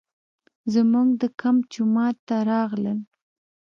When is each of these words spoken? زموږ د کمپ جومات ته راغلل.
زموږ 0.73 1.07
د 1.21 1.23
کمپ 1.41 1.61
جومات 1.73 2.15
ته 2.27 2.37
راغلل. 2.51 2.99